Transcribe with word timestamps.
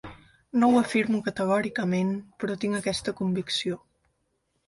No 0.61 0.67
ho 0.75 0.79
afirmo 0.79 1.19
categòricament, 1.27 2.09
però 2.43 2.57
tinc 2.63 2.77
aquesta 2.79 3.15
convicció. 3.21 3.79